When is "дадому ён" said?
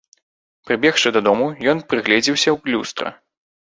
1.19-1.77